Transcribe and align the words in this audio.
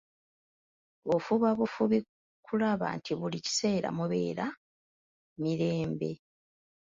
Ofuba 1.15 1.47
bufubi 1.59 1.97
kulaba 2.45 2.85
nti 2.97 3.11
buli 3.19 3.39
kiseera 3.45 3.89
mubeera 3.97 4.45
mirembe. 5.41 6.11